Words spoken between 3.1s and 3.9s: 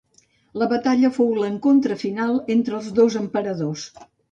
emperadors.